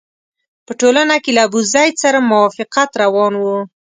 [0.65, 3.57] په ټولنه کې له ابوزید سره موافقت روان وو.